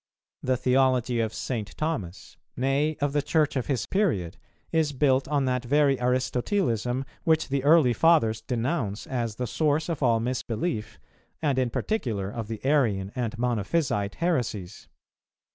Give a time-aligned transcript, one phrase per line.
[0.41, 1.77] The theology of St.
[1.77, 4.35] Thomas, nay of the Church of his period,
[4.71, 10.01] is built on that very Aristotelism, which the early Fathers denounce as the source of
[10.01, 10.97] all misbelief,
[11.39, 14.87] and in particular of the Arian and Monophysite heresies.